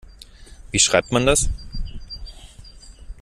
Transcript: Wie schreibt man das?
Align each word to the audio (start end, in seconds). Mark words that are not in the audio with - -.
Wie 0.71 0.79
schreibt 0.79 1.11
man 1.11 1.27
das? 1.27 1.47